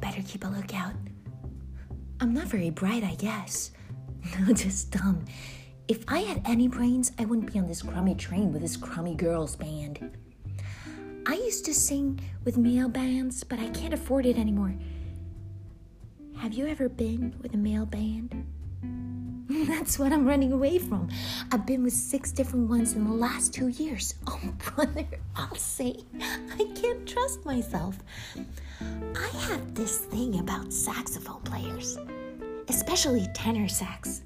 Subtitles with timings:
[0.00, 0.94] better keep a lookout.
[2.20, 3.70] I'm not very bright, I guess.
[4.40, 5.24] No, just dumb.
[5.86, 9.14] If I had any brains, I wouldn't be on this crummy train with this crummy
[9.14, 10.16] girls band.
[11.28, 14.74] I used to sing with male bands, but I can't afford it anymore.
[16.38, 18.44] Have you ever been with a male band?
[19.68, 21.08] That's what I'm running away from.
[21.50, 24.14] I've been with six different ones in the last two years.
[24.28, 27.96] Oh, brother, I'll say, I can't trust myself.
[28.80, 31.98] I have this thing about saxophone players,
[32.68, 34.22] especially tenor sax.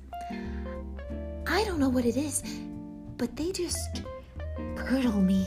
[1.47, 2.43] I don't know what it is,
[3.17, 4.03] but they just
[4.75, 5.47] curdle me.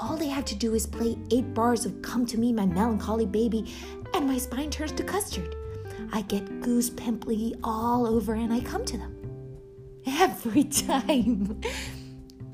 [0.00, 3.26] All they have to do is play eight bars of Come to Me, My Melancholy
[3.26, 3.74] Baby,
[4.14, 5.56] and my spine turns to custard.
[6.12, 9.16] I get goose pimply all over and I come to them.
[10.06, 11.60] Every time.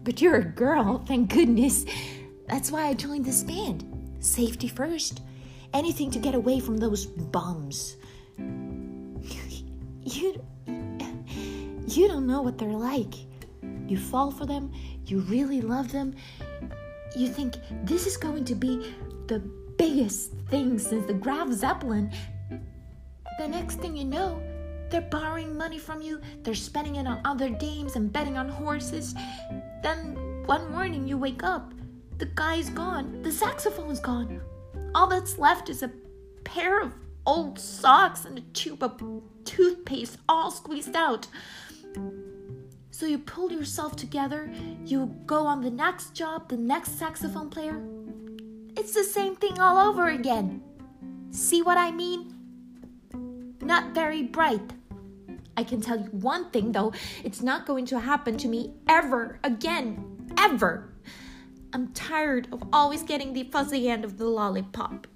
[0.05, 1.84] But you're a girl, thank goodness.
[2.48, 3.84] That's why I joined this band.
[4.21, 5.21] Safety first.
[5.74, 7.96] Anything to get away from those bums.
[10.05, 10.43] You
[11.87, 13.15] you don't know what they're like.
[13.87, 14.73] You fall for them,
[15.07, 16.15] you really love them.
[17.16, 18.95] You think this is going to be
[19.27, 19.40] the
[19.77, 22.10] biggest thing since the Graf Zeppelin.
[23.38, 24.42] The next thing you know,
[24.90, 29.14] they're borrowing money from you, they're spending it on other dames and betting on horses.
[29.82, 31.72] Then one morning you wake up,
[32.18, 34.40] the guy's gone, the saxophone's gone.
[34.94, 35.92] All that's left is a
[36.42, 36.94] pair of
[37.26, 39.00] old socks and a tube of
[39.44, 41.28] toothpaste all squeezed out.
[42.90, 44.50] So you pull yourself together,
[44.84, 47.80] you go on the next job, the next saxophone player.
[48.76, 50.62] It's the same thing all over again.
[51.30, 52.37] See what I mean?
[53.69, 54.73] Not very bright.
[55.55, 59.38] I can tell you one thing though, it's not going to happen to me ever
[59.45, 60.33] again.
[60.38, 60.95] Ever.
[61.74, 65.06] I'm tired of always getting the fuzzy end of the lollipop.